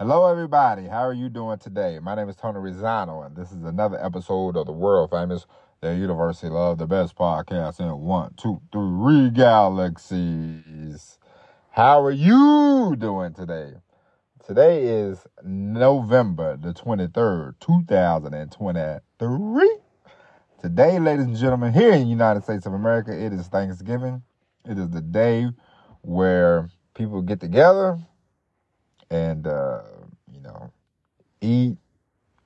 [0.00, 0.86] Hello, everybody.
[0.86, 1.98] How are you doing today?
[2.00, 5.44] My name is Tony Rizano, and this is another episode of the world famous
[5.82, 11.18] The University Love, the best podcast in one, two, three galaxies.
[11.72, 13.74] How are you doing today?
[14.42, 19.76] Today is November the 23rd, 2023.
[20.62, 24.22] Today, ladies and gentlemen, here in the United States of America, it is Thanksgiving.
[24.64, 25.50] It is the day
[26.00, 27.98] where people get together
[29.10, 29.82] and uh,
[30.32, 30.72] you know
[31.40, 31.76] eat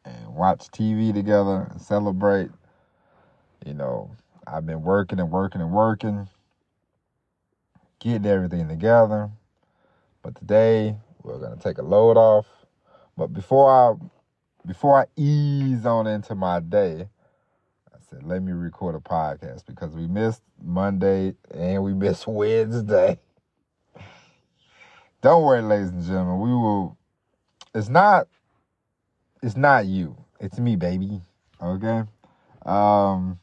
[0.05, 2.51] and watch TV together and celebrate.
[3.65, 4.11] You know,
[4.47, 6.29] I've been working and working and working,
[7.98, 9.30] getting everything together.
[10.23, 12.47] But today we're gonna take a load off.
[13.17, 13.95] But before I
[14.67, 17.09] before I ease on into my day,
[17.92, 23.19] I said let me record a podcast because we missed Monday and we missed Wednesday.
[25.24, 26.38] Don't worry, ladies and gentlemen.
[26.38, 26.98] We will.
[27.74, 28.28] It's not.
[29.42, 30.19] It's not you.
[30.38, 31.22] It's me, baby.
[31.62, 32.03] Okay.
[32.66, 33.41] Um.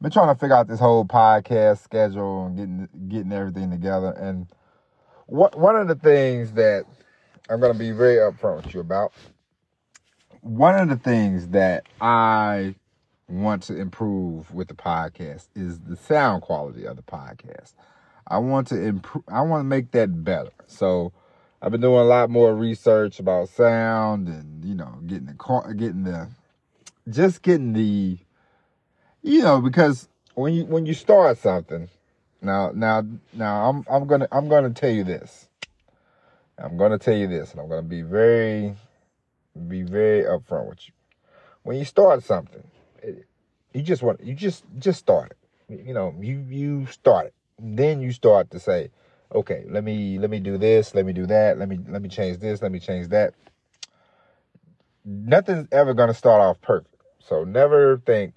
[0.00, 4.12] Been trying to figure out this whole podcast schedule and getting getting everything together.
[4.12, 4.46] And
[5.26, 6.84] what one of the things that
[7.50, 9.12] I'm to be very upfront with you about.
[10.42, 12.76] One of the things that I
[13.28, 17.72] want to improve with the podcast is the sound quality of the podcast.
[18.28, 19.24] I want to improve.
[19.28, 20.50] I want to make that better.
[20.66, 21.12] So
[21.62, 25.72] I've been doing a lot more research about sound and you know getting the car,
[25.74, 26.28] getting the,
[27.08, 28.18] just getting the,
[29.22, 31.88] you know because when you when you start something,
[32.42, 35.48] now now now I'm I'm gonna I'm gonna tell you this.
[36.58, 38.74] I'm gonna tell you this, and I'm gonna be very
[39.68, 40.92] be very upfront with you.
[41.62, 42.64] When you start something,
[43.02, 43.24] it,
[43.72, 45.86] you just want you just just start it.
[45.86, 48.90] You know you you start it then you start to say,
[49.34, 52.08] okay, let me let me do this, let me do that, let me let me
[52.08, 53.34] change this, let me change that.
[55.04, 56.94] Nothing's ever gonna start off perfect.
[57.18, 58.36] So never think,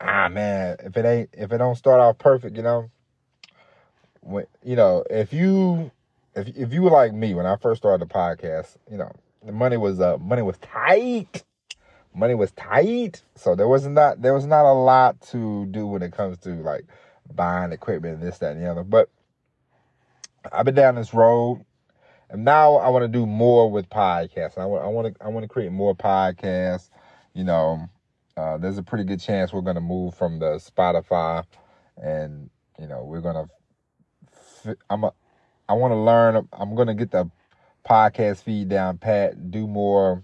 [0.00, 2.90] ah man, if it ain't if it don't start off perfect, you know,
[4.20, 5.90] when you know, if you
[6.34, 9.12] if if you were like me when I first started the podcast, you know,
[9.44, 11.44] the money was uh money was tight.
[12.14, 13.22] Money was tight.
[13.36, 16.50] So there was not there was not a lot to do when it comes to
[16.50, 16.84] like
[17.36, 18.84] buying equipment and this, that, and the other.
[18.84, 19.08] But
[20.50, 21.64] I've been down this road,
[22.30, 24.58] and now I want to do more with podcasts.
[24.58, 26.90] I want, I want to, I want to create more podcasts.
[27.34, 27.88] You know,
[28.36, 31.44] uh, there's a pretty good chance we're going to move from the Spotify,
[31.96, 33.46] and you know, we're gonna.
[34.88, 35.12] I'm a,
[35.68, 36.48] I want to learn.
[36.52, 37.30] I'm going to get the
[37.88, 39.50] podcast feed down pat.
[39.50, 40.22] Do more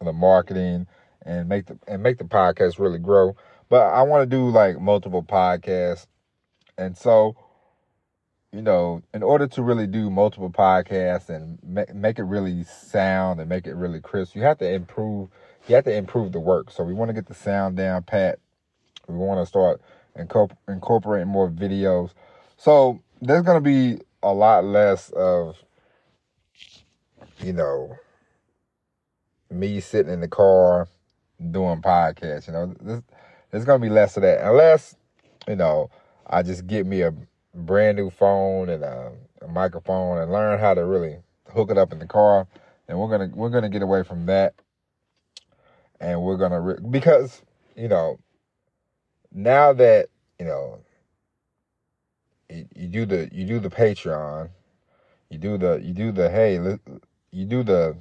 [0.00, 0.86] the marketing
[1.24, 3.36] and make the and make the podcast really grow.
[3.68, 6.06] But I want to do like multiple podcasts
[6.78, 7.36] and so,
[8.52, 13.40] you know, in order to really do multiple podcasts and make, make it really sound
[13.40, 15.28] and make it really crisp, you have to improve.
[15.68, 16.70] You have to improve the work.
[16.70, 18.40] So we want to get the sound down pat.
[19.06, 19.80] We want to start
[20.18, 22.10] incorpor- incorporating more videos.
[22.56, 25.56] So there's going to be a lot less of,
[27.38, 27.96] you know,
[29.50, 30.88] me sitting in the car
[31.50, 32.48] doing podcasts.
[32.48, 33.02] You know, there's,
[33.50, 34.96] there's going to be less of that unless,
[35.46, 35.90] you know,
[36.26, 37.12] I just get me a
[37.54, 39.12] brand new phone and a,
[39.42, 41.18] a microphone and learn how to really
[41.52, 42.46] hook it up in the car.
[42.88, 44.54] And we're gonna we're gonna get away from that,
[46.00, 47.42] and we're gonna re- because
[47.76, 48.18] you know
[49.32, 50.80] now that you know
[52.50, 54.50] you, you do the you do the Patreon,
[55.30, 56.56] you do the you do the hey
[57.30, 57.96] you do the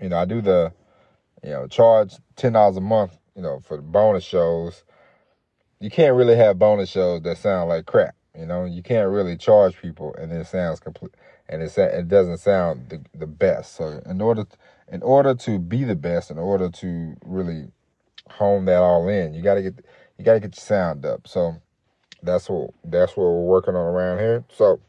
[0.00, 0.72] you know I do the
[1.44, 4.84] you know charge ten dollars a month you know for the bonus shows
[5.80, 8.14] you can't really have bonus shows that sound like crap.
[8.38, 11.14] You know, you can't really charge people and it sounds complete
[11.48, 13.74] and it it doesn't sound the, the best.
[13.74, 14.46] So in order
[14.90, 17.68] in order to be the best, in order to really
[18.30, 19.84] hone that all in, you got to get
[20.18, 21.26] you got to get your sound up.
[21.26, 21.56] So
[22.22, 24.44] that's what that's what we're working on around here.
[24.54, 24.80] So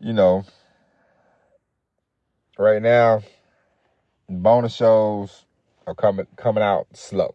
[0.00, 0.44] you know,
[2.58, 3.22] right now
[4.28, 5.44] bonus shows
[5.86, 7.34] are coming coming out slow.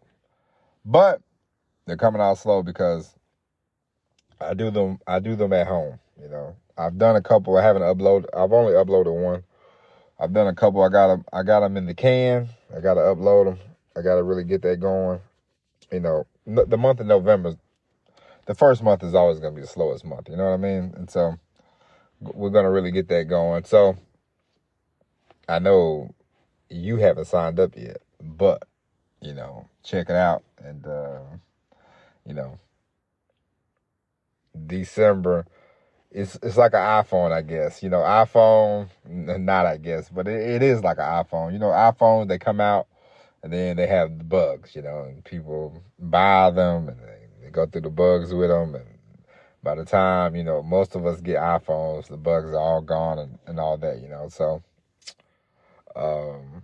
[0.84, 1.20] But
[1.86, 3.14] they're coming out slow because
[4.40, 6.56] I do them I do them at home, you know.
[6.76, 7.56] I've done a couple.
[7.56, 8.26] I haven't uploaded.
[8.36, 9.44] I've only uploaded one.
[10.18, 10.82] I've done a couple.
[10.82, 11.24] I got them.
[11.32, 12.48] I got them in the can.
[12.76, 13.58] I got to upload them.
[13.96, 15.20] I got to really get that going.
[15.92, 17.56] You know, the month of November,
[18.46, 20.28] the first month is always going to be the slowest month.
[20.28, 20.94] You know what I mean?
[20.96, 21.36] And so
[22.20, 23.64] we're going to really get that going.
[23.64, 23.96] So
[25.48, 26.12] I know
[26.68, 28.64] you haven't signed up yet, but
[29.20, 30.86] you know, check it out and.
[30.86, 31.20] uh
[32.26, 32.58] you know,
[34.66, 35.46] December
[36.14, 37.82] it's it's like an iPhone, I guess.
[37.82, 41.52] You know, iPhone, not I guess, but it, it is like an iPhone.
[41.52, 42.86] You know, iPhones they come out
[43.42, 44.76] and then they have the bugs.
[44.76, 48.76] You know, and people buy them and they, they go through the bugs with them,
[48.76, 48.86] and
[49.62, 53.18] by the time you know most of us get iPhones, the bugs are all gone
[53.18, 54.00] and, and all that.
[54.00, 54.62] You know, so
[55.96, 56.62] um,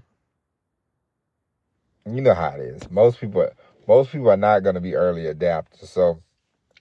[2.07, 2.89] you know how it is.
[2.89, 3.51] Most people
[3.91, 5.89] most people are not going to be early adapters.
[5.89, 6.23] So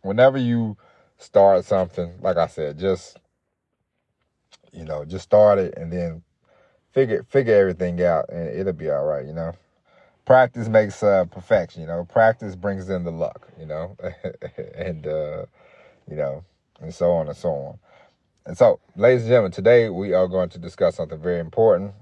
[0.04, 0.78] whenever you
[1.18, 3.18] start something, like I said, just
[4.72, 6.22] you know, just start it and then
[6.92, 9.54] figure figure everything out and it'll be all right, you know.
[10.26, 12.06] Practice makes uh, perfection, you know.
[12.06, 13.98] Practice brings in the luck, you know.
[14.76, 15.46] and uh,
[16.08, 16.44] you know,
[16.80, 17.80] and so on and so on.
[18.46, 21.94] And so, ladies and gentlemen, today we are going to discuss something very important.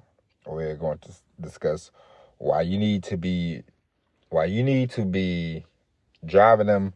[0.46, 1.92] We're going to discuss
[2.40, 3.64] why you need to be
[4.30, 5.66] why you need to be
[6.26, 6.94] driving them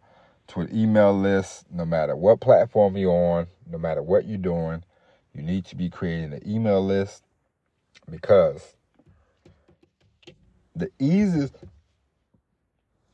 [0.48, 4.84] to an email list no matter what platform you're on, no matter what you're doing.
[5.34, 7.24] You need to be creating an email list
[8.10, 8.76] because
[10.76, 11.56] the easiest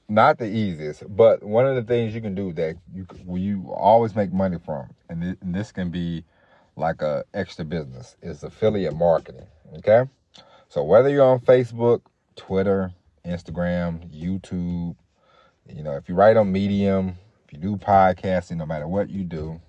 [0.09, 3.05] not the easiest, but one of the things you can do that you
[3.35, 6.23] you always make money from, and, th- and this can be
[6.75, 9.47] like a extra business, is affiliate marketing.
[9.77, 10.03] Okay,
[10.69, 12.01] so whether you're on Facebook,
[12.35, 12.93] Twitter,
[13.27, 14.95] Instagram, YouTube.
[15.67, 19.23] You know, if you write on Medium, if you do podcasting, no matter what you
[19.23, 19.61] do,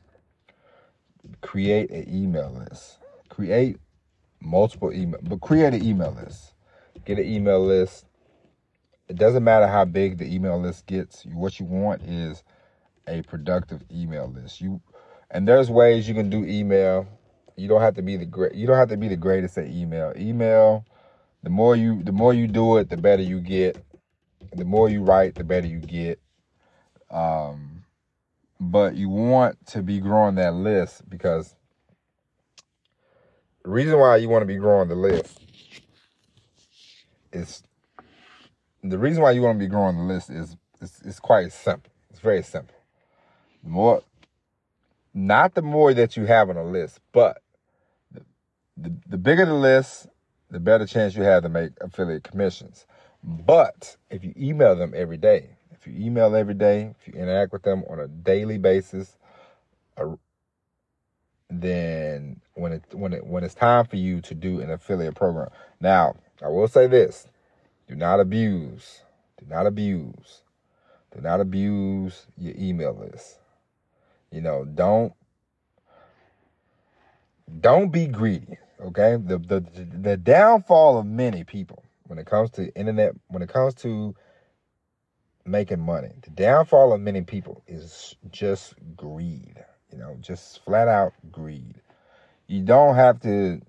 [1.41, 2.99] create an email list.
[3.29, 3.79] Create
[4.41, 6.55] multiple email, but create an email list.
[7.05, 8.07] Get an email list.
[9.09, 11.25] It doesn't matter how big the email list gets.
[11.27, 12.43] What you want is
[13.07, 14.61] a productive email list.
[14.61, 14.81] You
[15.31, 17.07] and there's ways you can do email.
[17.57, 18.55] You don't have to be the great.
[18.55, 20.13] You don't have to be the greatest at email.
[20.17, 20.85] Email
[21.43, 23.83] the more you the more you do it, the better you get.
[24.55, 26.21] The more you write, the better you get.
[27.11, 27.85] Um,
[28.61, 31.55] but you want to be growing that list because
[33.63, 35.39] the reason why you want to be growing the list
[37.33, 37.63] is
[38.83, 41.93] the reason why you want to be growing the list is it's, it's quite simple.
[42.11, 42.75] It's very simple.
[43.63, 44.03] The more,
[45.13, 47.43] not the more that you have on a list, but
[48.13, 48.23] the,
[48.77, 50.07] the, the bigger the list,
[50.51, 52.87] the better chance you have to make affiliate commissions.
[53.23, 57.53] But if you email them every day, if you email every day, if you interact
[57.53, 59.17] with them on a daily basis,
[61.51, 65.51] then when it when it when it's time for you to do an affiliate program.
[65.81, 67.27] Now, I will say this:
[67.89, 69.03] do not abuse,
[69.39, 70.43] do not abuse,
[71.15, 73.39] do not abuse your email list.
[74.31, 75.15] You know, don't
[77.61, 78.59] don't be greedy.
[78.81, 79.61] Okay, the the
[80.01, 84.15] the downfall of many people when it comes to internet, when it comes to
[85.45, 89.65] making money, the downfall of many people is just greed.
[89.91, 91.81] You know, just flat out greed.
[92.47, 93.61] You don't have to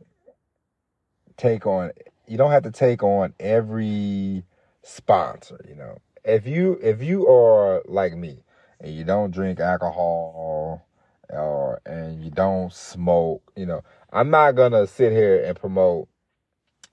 [1.38, 1.92] take on.
[2.28, 4.44] You don't have to take on every
[4.84, 5.60] sponsor.
[5.68, 8.44] You know, if you if you are like me
[8.80, 10.86] and you don't drink alcohol
[11.30, 16.08] or and you don't smoke, you know, I'm not gonna sit here and promote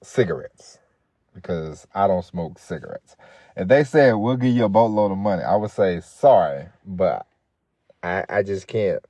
[0.02, 0.78] cigarettes
[1.34, 3.16] because I don't smoke cigarettes.
[3.56, 7.26] If they said we'll give you a boatload of money, I would say sorry, but
[8.02, 9.04] I I just can't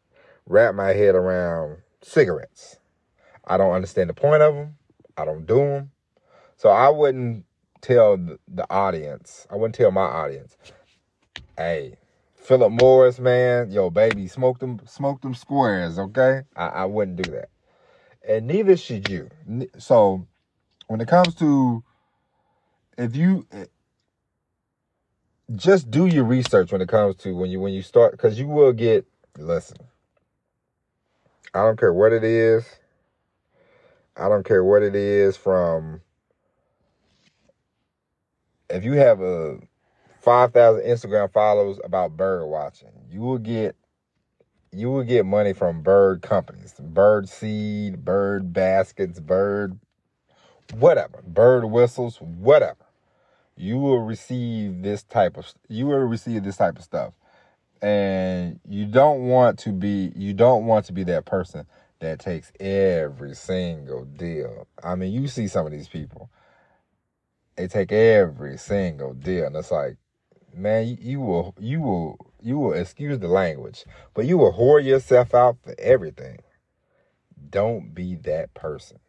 [0.47, 2.79] wrap my head around cigarettes.
[3.44, 4.76] I don't understand the point of them.
[5.17, 5.91] I don't do them.
[6.56, 7.44] So I wouldn't
[7.81, 10.56] tell the audience, I wouldn't tell my audience,
[11.56, 11.96] hey,
[12.34, 16.43] Philip Morris, man, yo, baby, smoke them, smoke them squares, okay?
[16.56, 17.51] I, I wouldn't do that,
[18.29, 19.31] and neither should you.
[19.79, 20.27] So,
[20.89, 21.83] when it comes to,
[22.99, 23.67] if you eh,
[25.55, 28.47] just do your research when it comes to when you when you start, because you
[28.47, 29.06] will get.
[29.39, 29.77] Listen,
[31.55, 32.65] I don't care what it is.
[34.17, 36.01] I don't care what it is from.
[38.71, 39.59] If you have a
[40.27, 42.89] 5,000 Instagram followers about bird watching.
[43.09, 43.77] You will get
[44.73, 49.79] you will get money from bird companies, bird seed, bird baskets, bird
[50.75, 52.85] whatever, bird whistles, whatever.
[53.56, 57.15] You will receive this type of you will receive this type of stuff.
[57.81, 61.67] And you don't want to be you don't want to be that person
[62.01, 64.67] that takes every single deal.
[64.85, 66.31] I mean, you see some of these people.
[67.56, 69.96] They take every single deal and it's like
[70.55, 73.84] man, you, you will you will you will excuse the language,
[74.15, 76.38] but you will whore yourself out for everything.
[77.50, 79.00] Don't be that person.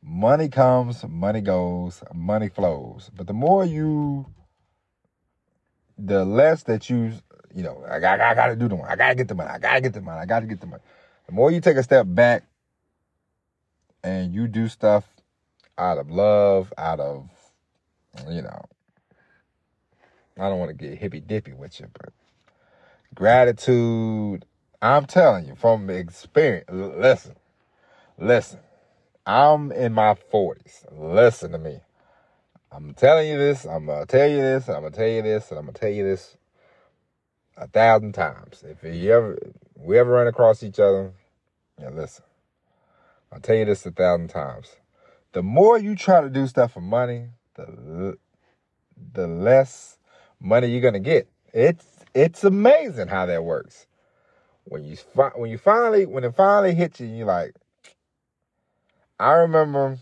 [0.00, 3.10] Money comes, money goes, money flows.
[3.12, 4.26] But the more you,
[5.98, 7.14] the less that you,
[7.52, 8.90] you know, I, I, I got to do the money.
[8.90, 9.50] I got to get the money.
[9.50, 10.20] I got to get the money.
[10.20, 10.82] I got to get the money.
[11.26, 12.44] the more you take a step back
[14.04, 15.04] and you do stuff
[15.76, 17.28] out of love, out of,
[18.28, 18.62] you know,
[20.38, 22.12] I don't want to get hippy dippy with you, but
[23.16, 24.44] gratitude.
[24.80, 26.66] I'm telling you from experience.
[26.70, 27.34] Listen,
[28.18, 28.60] listen.
[29.26, 30.84] I'm in my 40s.
[30.92, 31.80] Listen to me.
[32.70, 33.64] I'm telling you this.
[33.64, 34.68] I'm gonna tell you this.
[34.68, 36.36] I'm gonna tell you this, and I'm gonna tell you this
[37.56, 38.64] a thousand times.
[38.66, 39.38] If you ever
[39.76, 41.12] we ever run across each other,
[41.80, 42.24] yeah, listen.
[43.32, 44.76] I'll tell you this a thousand times.
[45.32, 48.18] The more you try to do stuff for money, the
[49.12, 49.98] the less
[50.40, 51.28] money you're gonna get.
[51.52, 53.86] It's it's amazing how that works.
[54.64, 54.96] When you
[55.34, 57.54] when you finally when it finally hits you, you're like,
[59.20, 59.98] I remember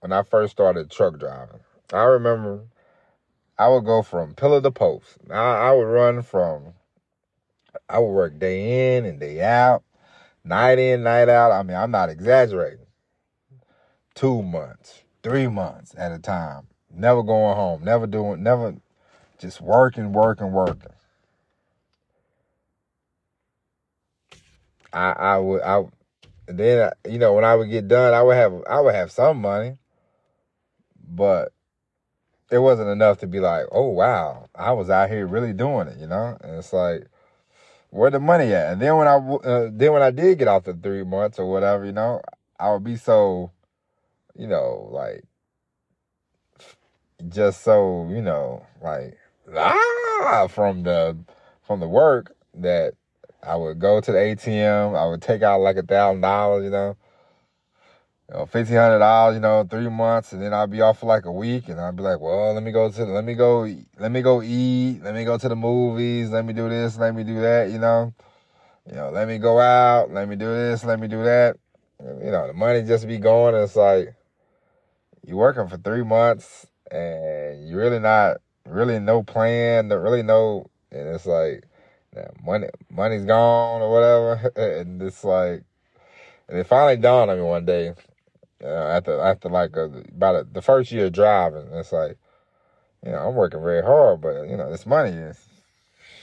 [0.00, 1.60] when I first started truck driving.
[1.92, 2.64] I remember
[3.56, 5.18] I would go from pillar to post.
[5.30, 6.74] I, I would run from,
[7.88, 9.84] I would work day in and day out,
[10.44, 11.52] night in, night out.
[11.52, 12.86] I mean, I'm not exaggerating.
[14.14, 16.66] Two months, three months at a time.
[16.92, 18.74] Never going home, never doing, never
[19.42, 20.92] just working, working, working.
[24.92, 25.84] I, I would, I,
[26.46, 29.40] then, you know, when I would get done, I would have, I would have some
[29.40, 29.76] money,
[31.06, 31.52] but
[32.50, 35.98] it wasn't enough to be like, oh wow, I was out here really doing it,
[35.98, 36.36] you know.
[36.42, 37.08] And it's like,
[37.90, 38.72] where the money at?
[38.72, 41.50] And then when I uh, then when I did get off the three months or
[41.50, 42.22] whatever, you know,
[42.60, 43.50] I would be so,
[44.36, 45.24] you know, like,
[47.28, 49.18] just so you know, like
[49.56, 51.16] ah from the
[51.62, 52.94] from the work that
[53.42, 56.70] I would go to the ATM, I would take out like a thousand dollars, you
[56.70, 56.96] know,
[58.28, 61.06] you know, fifteen hundred dollars, you know, three months, and then I'd be off for
[61.06, 63.68] like a week, and I'd be like, well, let me go to, let me go,
[63.98, 67.14] let me go eat, let me go to the movies, let me do this, let
[67.14, 68.14] me do that, you know,
[68.88, 71.56] you know, let me go out, let me do this, let me do that,
[72.00, 74.14] you know, the money just be going, and it's like
[75.26, 81.08] you working for three months, and you're really not, really no plan, really no, and
[81.08, 81.64] it's like,
[82.44, 85.62] money, money's gone or whatever, and it's like,
[86.48, 87.94] and it finally dawned on me one day
[88.62, 92.16] uh, after after like a, about a, the first year driving, it's like,
[93.04, 95.38] you know, I'm working very hard, but you know, this money is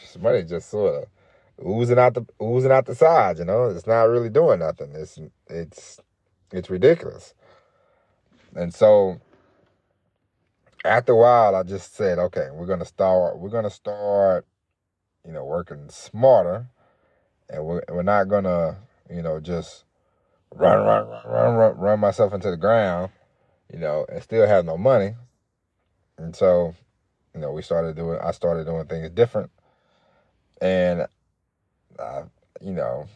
[0.02, 3.40] this money just sort of oozing out the oozing out the sides.
[3.40, 4.92] You know, it's not really doing nothing.
[4.94, 6.00] It's it's
[6.52, 7.34] it's ridiculous.
[8.56, 9.20] And so
[10.86, 13.40] after a while, I just said, okay, we're gonna start.
[13.40, 14.46] We're gonna start,
[15.26, 16.68] you know, working smarter,
[17.50, 18.78] and we're we're not gonna,
[19.10, 19.86] you know, just
[20.54, 23.12] run, run, run, run, run, run myself into the ground,
[23.72, 25.16] you know, and still have no money.
[26.18, 26.76] And so,
[27.34, 29.52] you know, we started doing, I started doing things different.
[30.62, 31.08] And,
[31.98, 32.24] uh,
[32.62, 33.08] you know,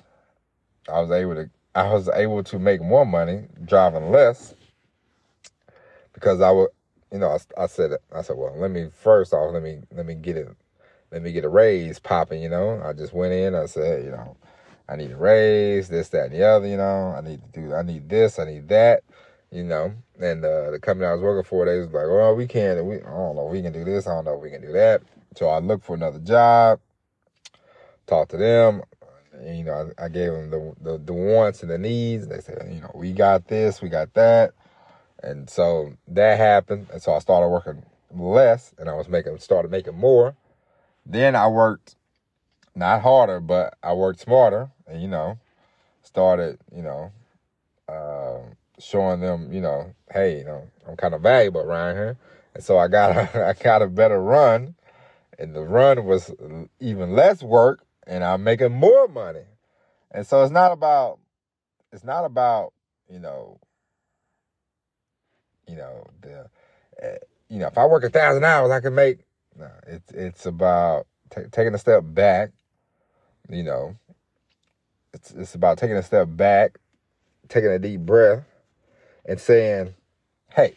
[0.90, 4.54] I was able to, I was able to make more money driving less
[6.14, 6.70] because I would,
[7.14, 10.08] you know, I, I said, I said, well, let me first off, let me, let
[10.08, 10.50] me get it,
[11.12, 12.82] let me get a raise popping, you know.
[12.84, 14.36] I just went in, I said, you know,
[14.90, 17.14] I need a raise, this, that, and the other, you know.
[17.16, 19.04] I need to do, I need this, I need that,
[19.52, 19.94] you know.
[20.20, 22.96] And uh, the company I was working for, they was like, well, we can't, we,
[22.96, 24.72] I don't know if we can do this, I don't know if we can do
[24.74, 25.04] that.
[25.36, 26.80] So I looked for another job,
[28.08, 28.82] talked to them,
[29.34, 32.28] and, you know, I, I gave them the, the, the wants and the needs.
[32.28, 34.54] They said, you know, we got this, we got that.
[35.24, 36.88] And so that happened.
[36.92, 40.36] And so I started working less and I was making, started making more.
[41.06, 41.96] Then I worked
[42.76, 45.40] not harder, but I worked smarter and, you know,
[46.04, 47.12] started, you know,
[47.88, 48.40] uh,
[48.80, 52.18] showing them, you know, hey, you know, I'm kind of valuable around here.
[52.54, 54.76] And so I got a, I got a better run
[55.40, 56.34] and the run was
[56.80, 59.46] even less work and I'm making more money.
[60.12, 61.20] And so it's not about,
[61.92, 62.74] it's not about,
[63.10, 63.60] you know,
[65.68, 66.50] you know, the,
[67.04, 67.18] uh,
[67.50, 69.20] you know, if I work a thousand hours, I can make,
[69.58, 72.52] no, it's, it's about t- taking a step back
[73.50, 73.96] you know,
[75.14, 76.80] it's it's about taking a step back,
[77.50, 78.46] taking a deep breath,
[79.26, 79.96] and saying,
[80.52, 80.76] "Hey,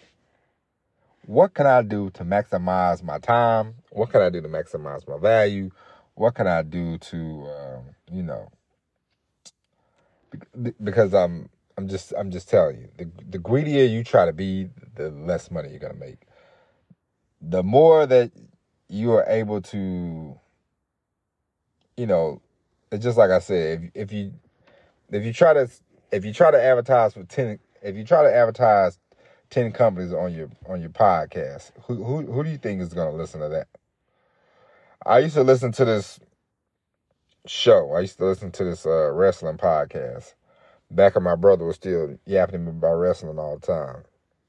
[1.26, 3.76] what can I do to maximize my time?
[3.92, 5.70] What can I do to maximize my value?
[6.14, 8.50] What can I do to, um, you know,
[10.82, 14.70] because I'm I'm just I'm just telling you, the the greedier you try to be,
[14.94, 16.20] the less money you're gonna make.
[17.40, 18.32] The more that
[18.88, 20.38] you are able to,
[21.96, 22.42] you know,
[22.92, 24.34] it's just like I said, if if you
[25.12, 25.68] if you try to
[26.12, 28.98] if you try to advertise for ten if you try to advertise
[29.50, 33.12] ten companies on your on your podcast, who who who do you think is gonna
[33.16, 33.68] listen to that?
[35.06, 36.20] I used to listen to this
[37.46, 37.92] show.
[37.94, 40.34] I used to listen to this uh, wrestling podcast.
[40.90, 44.04] Back when my brother was still yapping about wrestling all the time.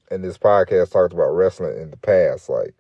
[0.10, 2.76] And this podcast talked about wrestling in the past, like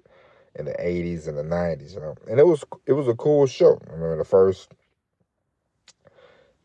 [0.55, 2.15] in the 80s and the 90s, you know.
[2.29, 3.79] And it was it was a cool show.
[3.87, 4.71] I remember the first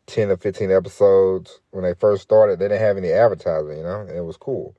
[0.07, 4.01] 10 or 15 episodes when they first started, they didn't have any advertising, you know.
[4.01, 4.75] And it was cool.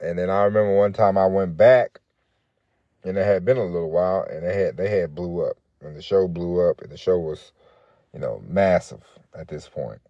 [0.00, 2.00] And then I remember one time I went back
[3.04, 5.56] and it had been a little while and they had they had blew up.
[5.82, 7.52] And the show blew up and the show was,
[8.12, 9.02] you know, massive
[9.34, 10.00] at this point.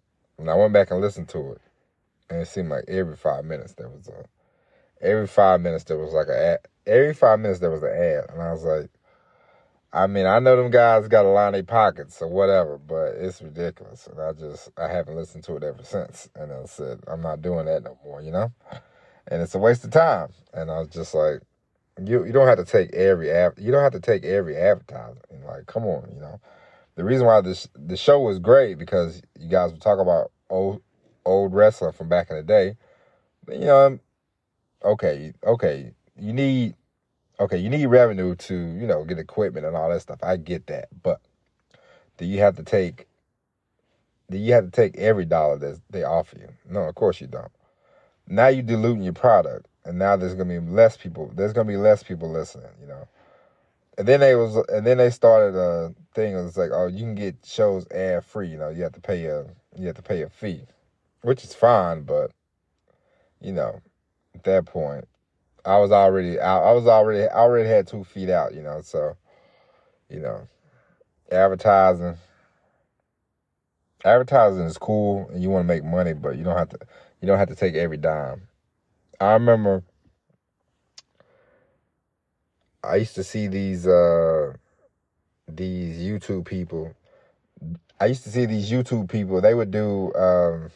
[0.41, 1.61] And I went back and listened to it.
[2.29, 4.25] And it seemed like every five minutes there was a
[5.01, 8.25] every five minutes there was like a ad, every five minutes there was an ad.
[8.31, 8.89] And I was like,
[9.93, 13.41] I mean, I know them guys got to line their pockets or whatever, but it's
[13.41, 14.07] ridiculous.
[14.07, 16.29] And I just, I haven't listened to it ever since.
[16.35, 18.51] And I said, I'm not doing that no more, you know?
[19.27, 20.29] And it's a waste of time.
[20.53, 21.41] And I was just like,
[22.03, 25.43] you you don't have to take every ad, you don't have to take every advertising.
[25.45, 26.39] Like, come on, you know.
[26.95, 30.81] The reason why this the show was great because you guys were talking about old
[31.25, 32.75] old wrestling from back in the day.
[33.49, 33.99] You know, um,
[34.83, 36.75] okay, okay, you need
[37.39, 40.19] okay, you need revenue to, you know, get equipment and all that stuff.
[40.21, 40.89] I get that.
[41.01, 41.21] But
[42.17, 43.07] do you have to take
[44.29, 46.47] do you have to take every dollar that they offer you?
[46.69, 47.51] No, of course you don't.
[48.27, 51.77] Now you're diluting your product and now there's gonna be less people there's gonna be
[51.77, 53.07] less people listening, you know.
[53.97, 57.15] And then they was and then they started a thing was like, oh, you can
[57.15, 59.45] get shows ad free, you know, you have to pay a
[59.77, 60.63] you have to pay a fee.
[61.21, 62.31] Which is fine, but
[63.39, 63.81] you know,
[64.35, 65.07] at that point,
[65.65, 66.63] I was already out.
[66.63, 68.81] I was already I already had two feet out, you know.
[68.81, 69.15] So,
[70.09, 70.47] you know,
[71.31, 72.17] advertising.
[74.03, 76.79] Advertising is cool, and you want to make money, but you don't have to.
[77.21, 78.47] You don't have to take every dime.
[79.19, 79.83] I remember.
[82.83, 84.53] I used to see these uh
[85.55, 86.93] these YouTube people.
[87.99, 89.41] I used to see these YouTube people.
[89.41, 90.71] They would do um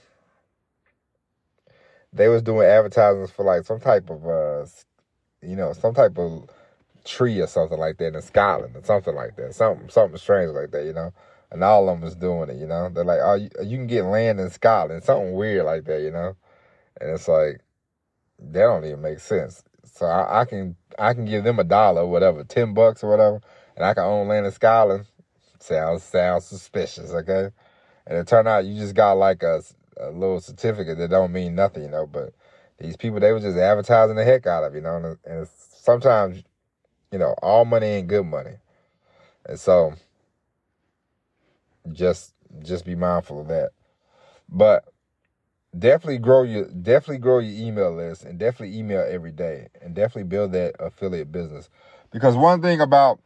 [2.14, 4.66] they was doing advertisements for like some type of uh
[5.42, 6.50] you know some type of
[7.04, 9.54] tree or something like that in Scotland or something like that.
[9.56, 11.14] Something something strange like that you know?
[11.52, 12.90] And all of them was doing it you know?
[12.90, 15.04] They're like oh you, you can get land in Scotland.
[15.04, 16.36] Something weird like that you know?
[17.02, 17.62] And it's like
[18.40, 19.64] that don't even make sense.
[19.84, 23.10] So I, I can I can give them a dollar or whatever ten bucks or
[23.10, 23.42] whatever
[23.76, 25.06] and I can own land in Scotland
[25.60, 27.50] sounds sounds suspicious okay
[28.08, 29.62] and it turned out you just got like a
[29.98, 32.06] a little certificate that don't mean nothing, you know.
[32.06, 32.34] But
[32.80, 34.96] these people, they were just advertising the heck out of, you know.
[34.98, 36.44] And, and sometimes,
[37.12, 38.58] you know, all money ain't good money,
[39.46, 39.94] and so
[41.92, 42.34] just
[42.64, 43.72] just be mindful of that.
[44.50, 44.86] But
[45.78, 50.24] definitely grow your definitely grow your email list and definitely email every day and definitely
[50.24, 51.70] build that affiliate business.
[52.12, 53.20] Because one thing about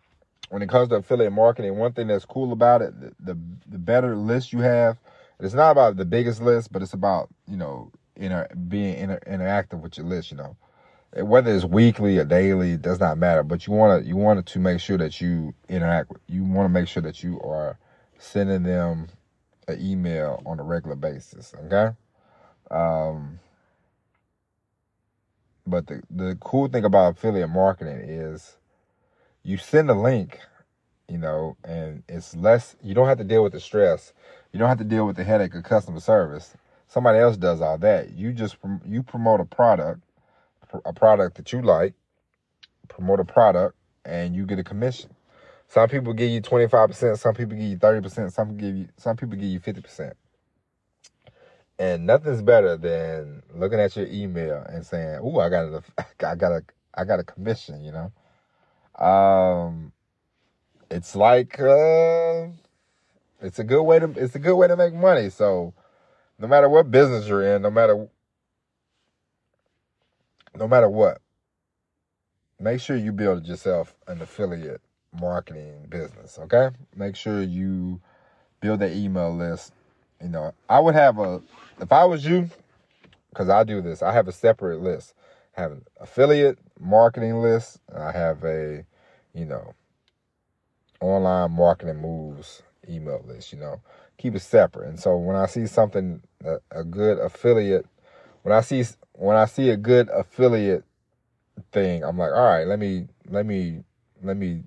[0.50, 3.78] when it comes to affiliate marketing, one thing that's cool about it, the, the, the
[3.78, 4.98] better list you have,
[5.40, 9.82] it's not about the biggest list, but it's about you know inter- being inter- interactive
[9.82, 10.32] with your list.
[10.32, 10.58] You know,
[11.24, 13.44] whether it's weekly or daily, it does not matter.
[13.44, 16.10] But you want to you wanted to make sure that you interact.
[16.10, 17.78] With, you want to make sure that you are
[18.18, 19.08] sending them
[19.68, 21.54] an email on a regular basis.
[21.66, 21.96] Okay.
[22.72, 23.40] Um,
[25.68, 28.58] but the the cool thing about affiliate marketing is
[29.44, 30.40] you send a link,
[31.10, 32.76] you know, and it's less.
[32.84, 34.14] You don't have to deal with the stress
[34.52, 36.56] you don't have to deal with the headache of customer service.
[36.88, 38.12] Somebody else does all that.
[38.14, 40.02] You just you promote a product,
[40.86, 41.94] a product that you like,
[42.88, 43.76] promote a product,
[44.06, 45.12] and you get a commission.
[45.68, 47.20] Some people give you twenty five percent.
[47.20, 48.34] Some people give you thirty percent.
[48.34, 50.16] Some give you some people give you fifty percent.
[51.80, 55.84] And nothing's better than looking at your email and saying, "Ooh, I got a,
[56.28, 56.64] I got a,
[56.96, 58.12] I got a commission." You know,
[59.00, 59.92] um,
[60.90, 61.60] it's like.
[61.60, 62.48] Uh,
[63.42, 65.30] it's a good way to it's a good way to make money.
[65.30, 65.74] So
[66.38, 68.08] no matter what business you're in, no matter
[70.58, 71.22] no matter what,
[72.60, 74.82] make sure you build yourself an affiliate
[75.20, 76.70] marketing business, okay?
[76.96, 78.02] Make sure you
[78.62, 79.74] build that email list.
[80.22, 81.42] You know, I would have a
[81.80, 82.50] if I was you,
[83.30, 85.14] because I do this, I have a separate list.
[85.60, 87.80] I have an affiliate marketing list.
[87.94, 88.86] I have a,
[89.34, 89.74] you know,
[91.02, 93.82] online marketing moves email list, you know.
[94.18, 94.88] Keep it separate.
[94.88, 97.86] And so when I see something a, a good affiliate
[98.44, 100.86] when I see when I see a good affiliate
[101.74, 103.84] thing, I'm like, all right, let me let me
[104.24, 104.64] let me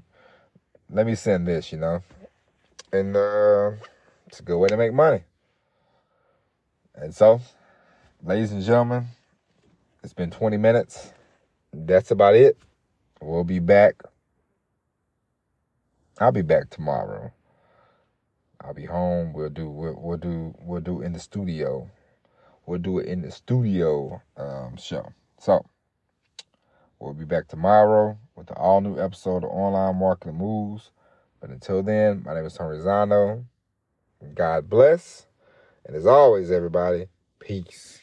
[0.90, 2.02] let me send this, you know.
[2.92, 3.70] And uh
[4.26, 5.22] it's a good way to make money.
[6.94, 7.40] And so,
[8.22, 9.07] ladies and gentlemen,
[10.03, 11.12] it's been 20 minutes.
[11.73, 12.59] That's about it.
[13.21, 14.03] We'll be back.
[16.19, 17.33] I'll be back tomorrow.
[18.61, 19.33] I'll be home.
[19.33, 21.91] We'll do we'll, we'll do we'll do in the studio.
[22.67, 25.12] We'll do it in the studio um, show.
[25.38, 25.65] So
[26.99, 30.91] we'll be back tomorrow with the all new episode of Online Marketing Moves.
[31.41, 33.45] But until then, my name is Tony Zano.
[34.35, 35.27] God bless.
[35.85, 37.07] And as always, everybody,
[37.41, 38.02] peace.